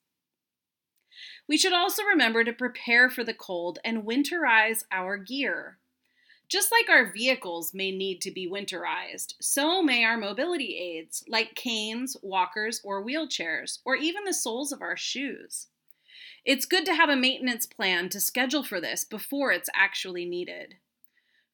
[1.47, 5.79] We should also remember to prepare for the cold and winterize our gear.
[6.49, 11.55] Just like our vehicles may need to be winterized, so may our mobility aids, like
[11.55, 15.69] canes, walkers, or wheelchairs, or even the soles of our shoes.
[16.45, 20.77] It's good to have a maintenance plan to schedule for this before it's actually needed.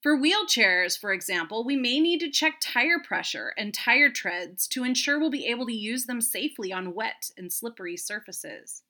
[0.04, 4.84] For wheelchairs, for example, we may need to check tire pressure and tire treads to
[4.84, 8.82] ensure we'll be able to use them safely on wet and slippery surfaces.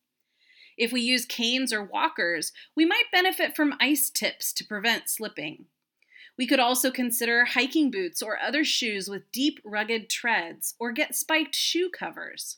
[0.76, 5.66] If we use canes or walkers, we might benefit from ice tips to prevent slipping.
[6.36, 11.14] We could also consider hiking boots or other shoes with deep, rugged treads, or get
[11.14, 12.56] spiked shoe covers.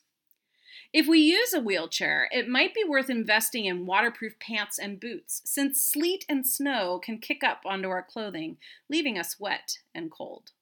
[0.98, 5.42] If we use a wheelchair, it might be worth investing in waterproof pants and boots,
[5.44, 8.56] since sleet and snow can kick up onto our clothing,
[8.88, 10.52] leaving us wet and cold.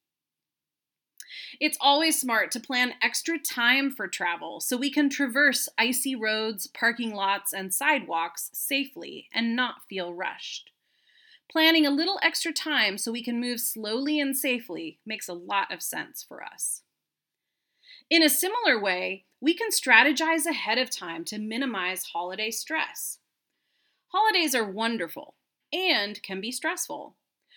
[1.61, 6.67] It's always smart to plan extra time for travel so we can traverse icy roads,
[6.67, 10.73] parking lots, and sidewalks safely and not feel rushed.
[11.49, 15.73] Planning a little extra time so we can move slowly and safely makes a lot
[15.73, 16.83] of sense for us.
[18.11, 23.19] In a similar way, we can strategize ahead of time to minimize holiday stress.
[24.09, 25.35] Holidays are wonderful
[25.73, 27.17] and can be stressful.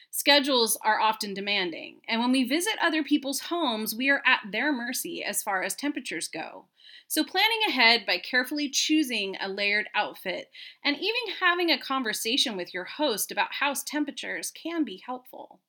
[0.09, 4.71] Schedules are often demanding, and when we visit other people's homes, we are at their
[4.71, 6.65] mercy as far as temperatures go.
[7.09, 10.49] So, planning ahead by carefully choosing a layered outfit
[10.83, 15.59] and even having a conversation with your host about house temperatures can be helpful.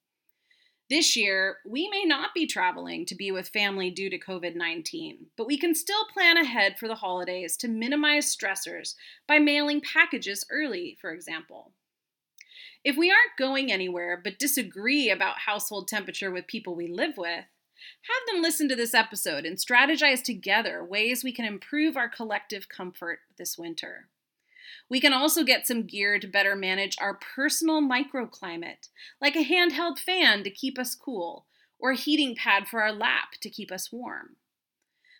[0.90, 5.26] This year, we may not be traveling to be with family due to COVID 19,
[5.36, 8.94] but we can still plan ahead for the holidays to minimize stressors
[9.26, 11.72] by mailing packages early, for example.
[12.84, 17.44] If we aren't going anywhere but disagree about household temperature with people we live with,
[18.02, 22.68] have them listen to this episode and strategize together ways we can improve our collective
[22.70, 24.08] comfort this winter.
[24.90, 28.88] We can also get some gear to better manage our personal microclimate,
[29.20, 31.46] like a handheld fan to keep us cool,
[31.78, 34.36] or a heating pad for our lap to keep us warm.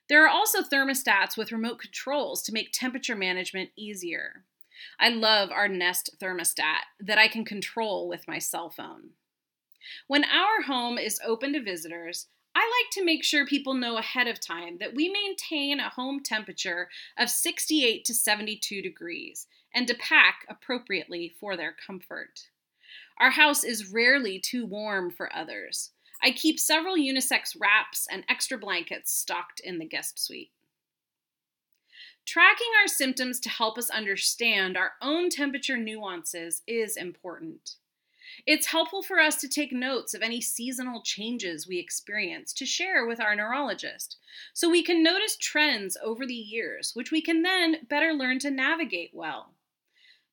[0.08, 4.44] There are also thermostats with remote controls to make temperature management easier.
[4.98, 9.10] I love our Nest thermostat that I can control with my cell phone.
[10.06, 14.26] When our home is open to visitors, I like to make sure people know ahead
[14.26, 19.94] of time that we maintain a home temperature of 68 to 72 degrees and to
[19.94, 22.48] pack appropriately for their comfort.
[23.18, 25.90] Our house is rarely too warm for others.
[26.22, 30.50] I keep several unisex wraps and extra blankets stocked in the guest suite.
[32.26, 37.76] Tracking our symptoms to help us understand our own temperature nuances is important.
[38.46, 43.06] It's helpful for us to take notes of any seasonal changes we experience to share
[43.06, 44.18] with our neurologist
[44.52, 48.50] so we can notice trends over the years, which we can then better learn to
[48.50, 49.54] navigate well.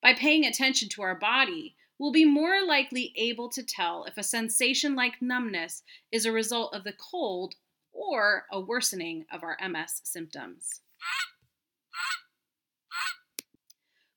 [0.05, 4.21] By paying attention to our body, we'll be more likely able to tell if a
[4.21, 5.81] sensation like numbness
[6.11, 7.55] is a result of the cold
[7.91, 10.81] or a worsening of our MS symptoms.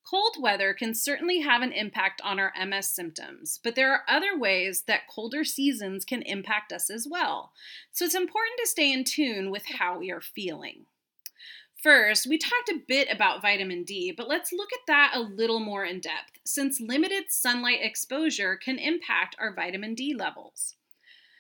[0.07, 4.39] Cold weather can certainly have an impact on our MS symptoms, but there are other
[4.39, 7.53] ways that colder seasons can impact us as well.
[7.93, 10.85] So it's important to stay in tune with how we are feeling.
[11.83, 15.61] First, we talked a bit about vitamin D, but let's look at that a little
[15.61, 20.75] more in depth, since limited sunlight exposure can impact our vitamin D levels.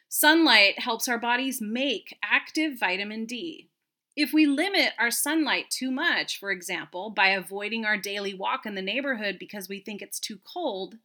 [0.08, 3.68] Sunlight helps our bodies make active vitamin D.
[4.14, 8.76] If we limit our sunlight too much, for example, by avoiding our daily walk in
[8.76, 10.98] the neighborhood because we think it's too cold,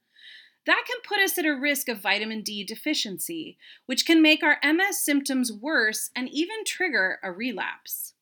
[0.68, 3.58] that can put us at a risk of vitamin D deficiency,
[3.88, 8.13] which can make our MS symptoms worse and even trigger a relapse.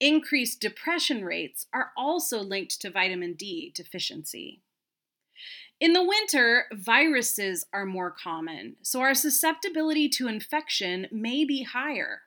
[0.00, 4.60] Increased depression rates are also linked to vitamin D deficiency.
[5.80, 12.22] In the winter, viruses are more common, so our susceptibility to infection may be higher.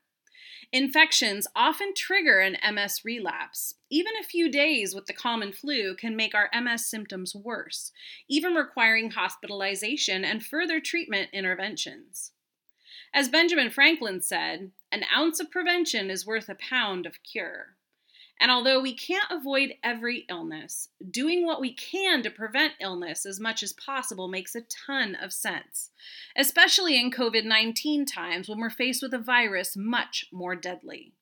[0.71, 3.75] Infections often trigger an MS relapse.
[3.89, 7.91] Even a few days with the common flu can make our MS symptoms worse,
[8.27, 12.33] even requiring hospitalization and further treatment interventions.
[13.13, 17.75] As Benjamin Franklin said, an ounce of prevention is worth a pound of cure.
[18.39, 23.39] And although we can't avoid every illness, doing what we can to prevent illness as
[23.39, 25.89] much as possible makes a ton of sense,
[26.37, 31.13] especially in COVID 19 times when we're faced with a virus much more deadly.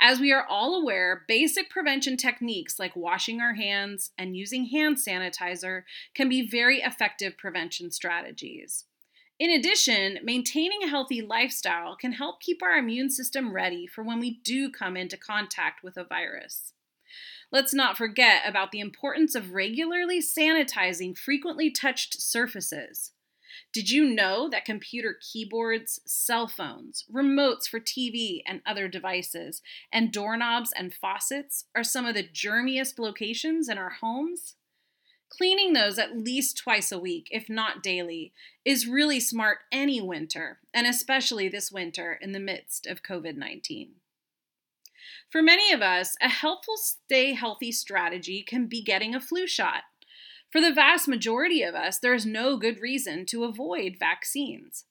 [0.00, 4.96] As we are all aware, basic prevention techniques like washing our hands and using hand
[4.96, 5.82] sanitizer
[6.14, 8.84] can be very effective prevention strategies.
[9.38, 14.18] In addition, maintaining a healthy lifestyle can help keep our immune system ready for when
[14.18, 16.72] we do come into contact with a virus.
[17.52, 23.12] Let's not forget about the importance of regularly sanitizing frequently touched surfaces.
[23.72, 29.62] Did you know that computer keyboards, cell phones, remotes for TV and other devices,
[29.92, 34.56] and doorknobs and faucets are some of the germiest locations in our homes?
[35.30, 38.32] Cleaning those at least twice a week, if not daily,
[38.64, 43.90] is really smart any winter, and especially this winter in the midst of COVID 19.
[45.30, 49.82] For many of us, a helpful stay healthy strategy can be getting a flu shot.
[50.50, 54.84] For the vast majority of us, there is no good reason to avoid vaccines.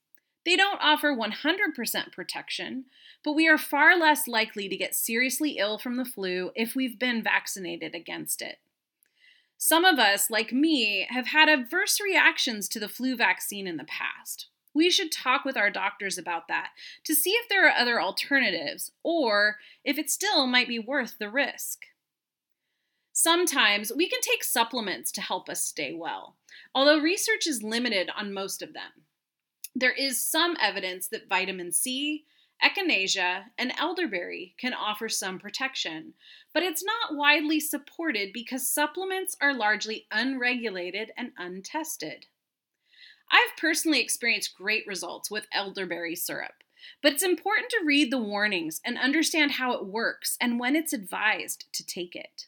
[0.46, 2.86] They don't offer 100% protection,
[3.24, 7.00] but we are far less likely to get seriously ill from the flu if we've
[7.00, 8.60] been vaccinated against it.
[9.58, 13.86] Some of us, like me, have had adverse reactions to the flu vaccine in the
[13.86, 14.48] past.
[14.74, 16.70] We should talk with our doctors about that
[17.06, 21.32] to see if there are other alternatives or if it still might be worth the
[21.32, 21.80] risk.
[23.12, 26.36] Sometimes we can take supplements to help us stay well,
[26.76, 29.06] although research is limited on most of them.
[29.74, 32.26] There is some evidence that vitamin C,
[32.64, 36.14] echinacea, and elderberry can offer some protection,
[36.54, 42.26] but it's not widely supported because supplements are largely unregulated and untested.
[43.30, 46.64] I've personally experienced great results with elderberry syrup,
[47.02, 50.94] but it's important to read the warnings and understand how it works and when it's
[50.94, 52.48] advised to take it.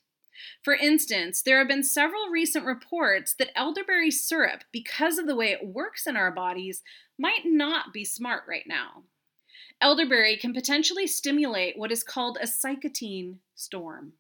[0.64, 5.52] For instance, there have been several recent reports that elderberry syrup, because of the way
[5.52, 6.82] it works in our bodies,
[7.18, 9.04] might not be smart right now.
[9.82, 14.14] Elderberry can potentially stimulate what is called a cytokine storm.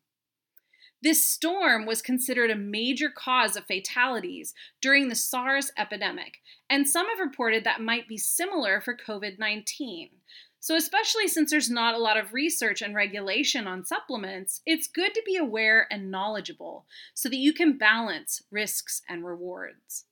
[1.01, 6.39] This storm was considered a major cause of fatalities during the SARS epidemic,
[6.69, 10.09] and some have reported that might be similar for COVID 19.
[10.61, 15.13] So, especially since there's not a lot of research and regulation on supplements, it's good
[15.13, 20.05] to be aware and knowledgeable so that you can balance risks and rewards.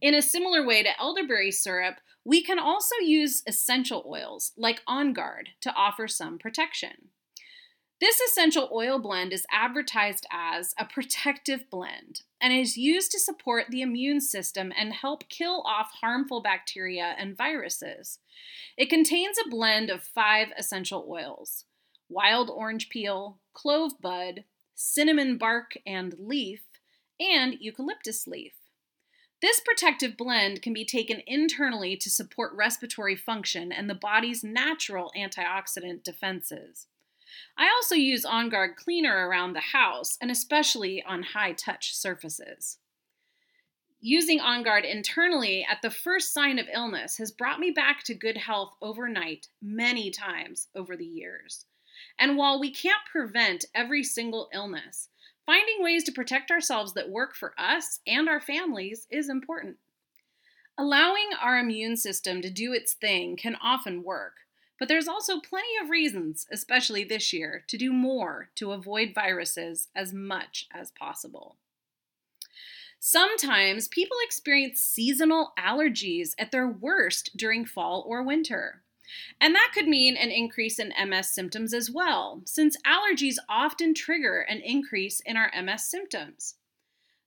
[0.00, 5.12] In a similar way to elderberry syrup, we can also use essential oils like On
[5.12, 7.10] Guard to offer some protection.
[7.98, 13.66] This essential oil blend is advertised as a protective blend and is used to support
[13.70, 18.18] the immune system and help kill off harmful bacteria and viruses.
[18.76, 21.64] It contains a blend of five essential oils
[22.08, 24.44] wild orange peel, clove bud,
[24.74, 26.62] cinnamon bark and leaf,
[27.18, 28.52] and eucalyptus leaf.
[29.42, 35.12] This protective blend can be taken internally to support respiratory function and the body's natural
[35.16, 36.86] antioxidant defenses.
[37.58, 42.78] I also use On Guard cleaner around the house and especially on high touch surfaces.
[44.00, 48.14] Using On Guard internally at the first sign of illness has brought me back to
[48.14, 51.66] good health overnight many times over the years.
[52.18, 55.08] And while we can't prevent every single illness,
[55.46, 59.76] finding ways to protect ourselves that work for us and our families is important.
[60.76, 64.34] Allowing our immune system to do its thing can often work,
[64.78, 69.88] but there's also plenty of reasons, especially this year, to do more to avoid viruses
[69.94, 71.56] as much as possible.
[72.98, 78.82] Sometimes people experience seasonal allergies at their worst during fall or winter.
[79.40, 84.40] And that could mean an increase in MS symptoms as well, since allergies often trigger
[84.40, 86.54] an increase in our MS symptoms.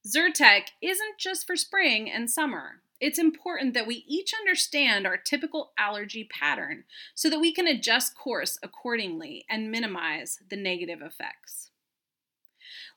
[0.08, 5.72] Zyrtec isn't just for spring and summer it's important that we each understand our typical
[5.78, 6.84] allergy pattern
[7.16, 11.72] so that we can adjust course accordingly and minimize the negative effects.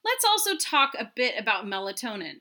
[0.04, 2.40] Let's also talk a bit about melatonin.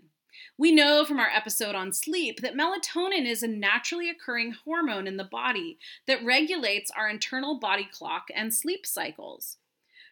[0.62, 5.18] We know from our episode on sleep that melatonin is a naturally occurring hormone in
[5.18, 9.58] the body that regulates our internal body clock and sleep cycles.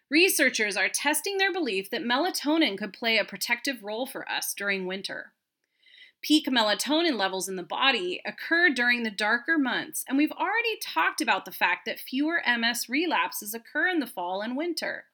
[0.10, 4.88] Researchers are testing their belief that melatonin could play a protective role for us during
[4.88, 5.34] winter.
[6.24, 11.22] Peak melatonin levels in the body occur during the darker months, and we've already talked
[11.22, 15.06] about the fact that fewer MS relapses occur in the fall and winter.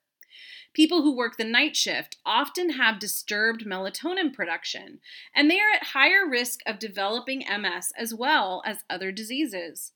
[0.76, 5.00] People who work the night shift often have disturbed melatonin production,
[5.34, 9.94] and they are at higher risk of developing MS as well as other diseases.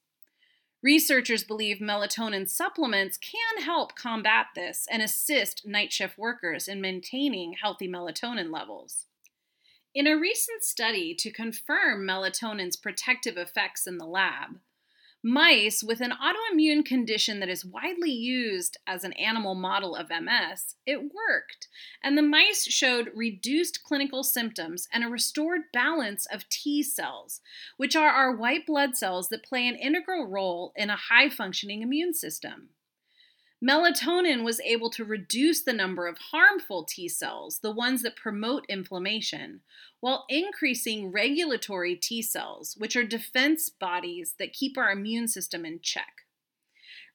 [0.82, 7.56] Researchers believe melatonin supplements can help combat this and assist night shift workers in maintaining
[7.62, 9.08] healthy melatonin levels.
[9.94, 14.62] In a recent study to confirm melatonin's protective effects in the lab,
[15.24, 20.76] mice with an autoimmune condition that is widely used as an animal model of MS,
[20.86, 21.68] it worked.
[22.04, 27.42] And the mice showed reduced clinical symptoms and a restored balance of T cells,
[27.78, 31.82] which are our white blood cells that play an integral role in a high functioning
[31.82, 32.70] immune system.
[33.62, 38.66] Melatonin was able to reduce the number of harmful T cells, the ones that promote
[38.70, 39.60] inflammation,
[40.00, 45.82] while increasing regulatory T cells, which are defense bodies that keep our immune system in
[45.82, 46.24] check.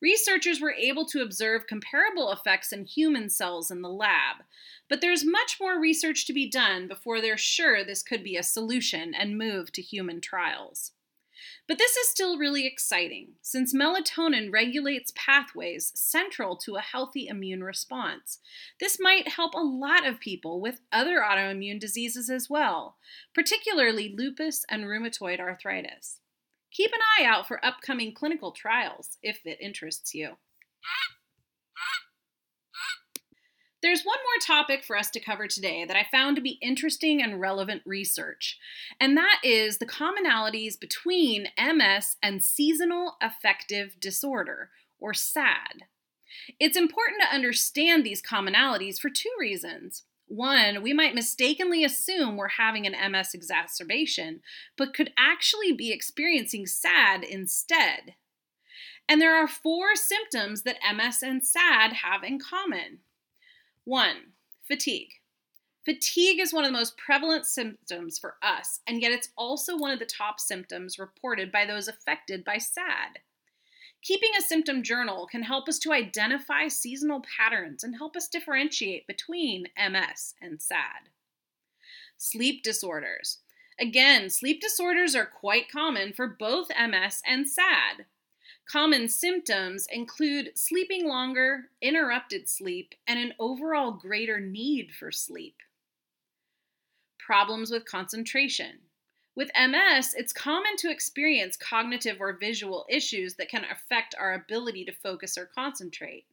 [0.02, 4.44] Researchers were able to observe comparable effects in human cells in the lab,
[4.86, 8.42] but there's much more research to be done before they're sure this could be a
[8.42, 10.92] solution and move to human trials.
[11.66, 17.64] But this is still really exciting, since melatonin regulates pathways central to a healthy immune
[17.64, 18.38] response.
[18.80, 22.96] This might help a lot of people with other autoimmune diseases as well,
[23.34, 26.20] particularly lupus and rheumatoid arthritis.
[26.70, 30.36] Keep an eye out for upcoming clinical trials if it interests you.
[33.84, 37.22] There's one more topic for us to cover today that I found to be interesting
[37.22, 38.58] and relevant research,
[38.98, 45.82] and that is the commonalities between MS and seasonal affective disorder, or SAD.
[46.58, 50.04] It's important to understand these commonalities for two reasons.
[50.28, 54.40] One, we might mistakenly assume we're having an MS exacerbation,
[54.78, 58.14] but could actually be experiencing SAD instead.
[59.06, 63.00] And there are four symptoms that MS and SAD have in common.
[63.84, 64.32] One,
[64.66, 65.10] fatigue.
[65.84, 69.90] Fatigue is one of the most prevalent symptoms for us, and yet it's also one
[69.90, 73.18] of the top symptoms reported by those affected by SAD.
[74.02, 79.06] Keeping a symptom journal can help us to identify seasonal patterns and help us differentiate
[79.06, 81.10] between MS and SAD.
[82.16, 83.40] Sleep disorders.
[83.78, 88.06] Again, sleep disorders are quite common for both MS and SAD.
[88.66, 95.56] Common symptoms include sleeping longer, interrupted sleep, and an overall greater need for sleep.
[97.18, 98.78] Problems with concentration.
[99.36, 104.84] With MS, it's common to experience cognitive or visual issues that can affect our ability
[104.86, 106.24] to focus or concentrate.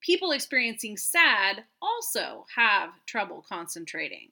[0.00, 4.30] People experiencing SAD also have trouble concentrating.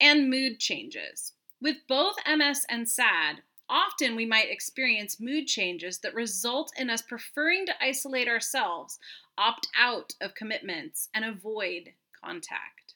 [0.00, 1.32] And mood changes.
[1.60, 7.02] With both MS and SAD, often we might experience mood changes that result in us
[7.02, 8.98] preferring to isolate ourselves,
[9.38, 11.92] opt out of commitments, and avoid
[12.22, 12.94] contact.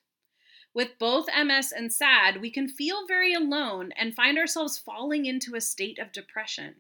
[0.75, 5.55] With both MS and SAD, we can feel very alone and find ourselves falling into
[5.55, 6.75] a state of depression.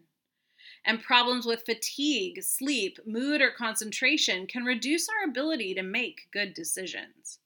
[0.85, 6.53] And problems with fatigue, sleep, mood, or concentration can reduce our ability to make good
[6.53, 7.39] decisions.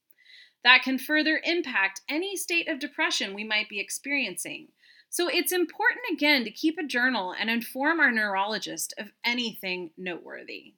[0.64, 4.68] That can further impact any state of depression we might be experiencing.
[5.10, 10.74] So it's important again to keep a journal and inform our neurologist of anything noteworthy.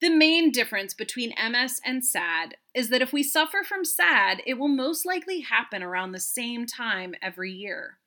[0.00, 4.54] The main difference between MS and SAD is that if we suffer from SAD, it
[4.54, 7.98] will most likely happen around the same time every year.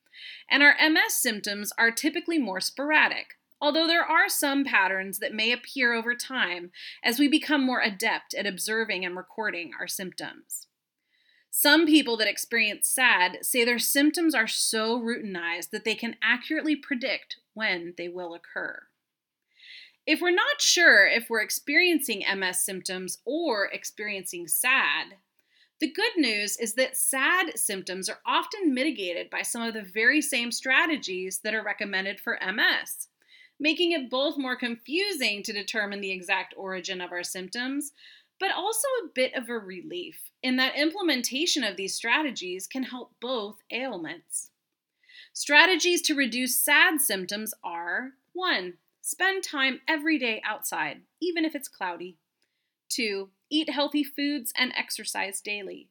[0.49, 5.53] And our MS symptoms are typically more sporadic, although there are some patterns that may
[5.53, 6.71] appear over time
[7.01, 10.67] as we become more adept at observing and recording our symptoms.
[11.53, 16.77] Some people that experience SAD say their symptoms are so routinized that they can accurately
[16.77, 18.83] predict when they will occur.
[20.07, 25.17] If we're not sure if we're experiencing MS symptoms or experiencing SAD,
[25.81, 30.21] the good news is that SAD symptoms are often mitigated by some of the very
[30.21, 33.09] same strategies that are recommended for MS,
[33.59, 37.91] making it both more confusing to determine the exact origin of our symptoms,
[38.39, 43.13] but also a bit of a relief in that implementation of these strategies can help
[43.19, 44.49] both ailments.
[45.33, 48.73] Strategies to reduce SAD symptoms are 1.
[49.01, 52.17] Spend time every day outside, even if it's cloudy.
[52.89, 55.89] Two, eat healthy foods and exercise daily.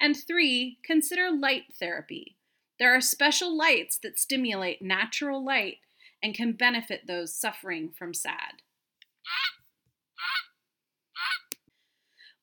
[0.00, 2.36] And three, consider light therapy.
[2.78, 5.78] There are special lights that stimulate natural light
[6.22, 8.61] and can benefit those suffering from SAD.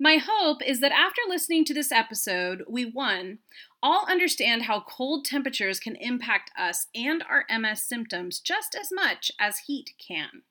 [0.01, 3.39] My hope is that after listening to this episode, we one,
[3.83, 9.29] all understand how cold temperatures can impact us and our MS symptoms just as much
[9.39, 10.43] as heat can.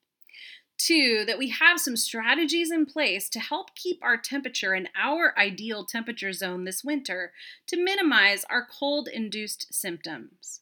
[0.77, 5.35] Two, that we have some strategies in place to help keep our temperature in our
[5.39, 7.33] ideal temperature zone this winter
[7.67, 10.61] to minimize our cold induced symptoms.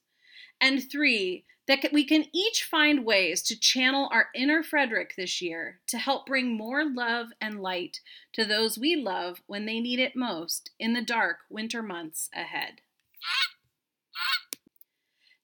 [0.61, 5.81] And three, that we can each find ways to channel our inner Frederick this year
[5.89, 8.01] to help bring more love and light
[8.33, 12.81] to those we love when they need it most in the dark winter months ahead.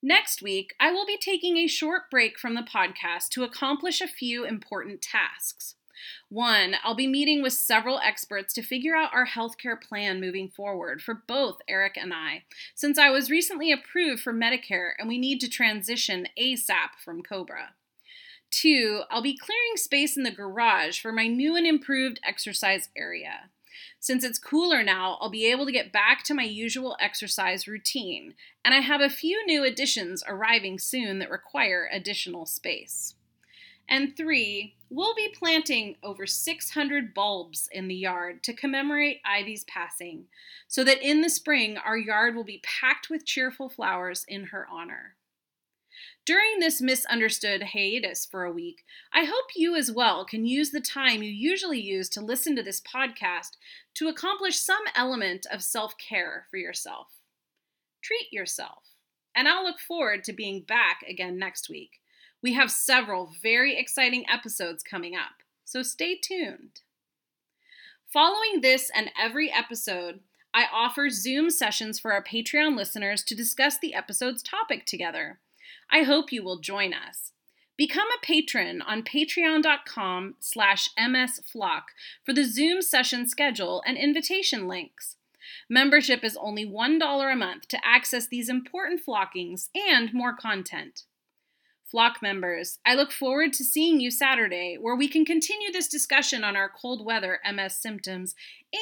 [0.02, 4.08] Next week, I will be taking a short break from the podcast to accomplish a
[4.08, 5.76] few important tasks.
[6.28, 11.02] One, I'll be meeting with several experts to figure out our healthcare plan moving forward
[11.02, 12.44] for both Eric and I,
[12.74, 17.74] since I was recently approved for Medicare and we need to transition ASAP from Cobra.
[18.50, 23.50] Two, I'll be clearing space in the garage for my new and improved exercise area.
[23.98, 28.34] Since it's cooler now, I'll be able to get back to my usual exercise routine,
[28.64, 33.14] and I have a few new additions arriving soon that require additional space.
[33.88, 40.26] And three, we'll be planting over 600 bulbs in the yard to commemorate Ivy's passing,
[40.68, 44.66] so that in the spring our yard will be packed with cheerful flowers in her
[44.70, 45.16] honor.
[46.24, 50.80] During this misunderstood hiatus for a week, I hope you as well can use the
[50.80, 53.56] time you usually use to listen to this podcast
[53.94, 57.08] to accomplish some element of self care for yourself.
[58.02, 58.84] Treat yourself,
[59.34, 62.01] and I'll look forward to being back again next week.
[62.42, 66.80] We have several very exciting episodes coming up, so stay tuned.
[68.12, 70.20] Following this and every episode,
[70.52, 75.38] I offer Zoom sessions for our Patreon listeners to discuss the episode's topic together.
[75.88, 77.32] I hope you will join us.
[77.76, 81.82] Become a patron on patreon.com slash msflock
[82.24, 85.16] for the Zoom session schedule and invitation links.
[85.70, 91.04] Membership is only $1 a month to access these important flockings and more content.
[91.92, 96.42] Flock members, I look forward to seeing you Saturday, where we can continue this discussion
[96.42, 98.34] on our cold weather MS symptoms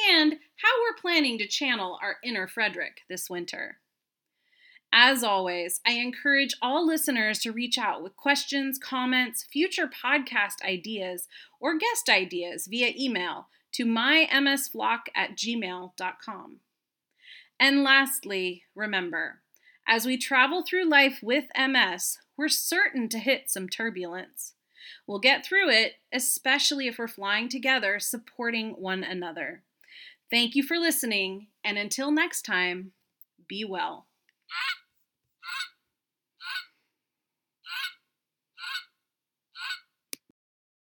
[0.09, 3.79] and how we're planning to channel our inner Frederick this winter.
[4.93, 11.27] As always, I encourage all listeners to reach out with questions, comments, future podcast ideas,
[11.59, 16.61] or guest ideas via email to mymsflock at gmail.com.
[17.59, 19.41] And lastly, remember,
[19.89, 24.55] as we travel through life with MS, we're certain to hit some turbulence.
[25.07, 29.63] We'll get through it, especially if we're flying together, supporting one another.
[30.31, 32.93] Thank you for listening, and until next time,
[33.47, 34.07] be well.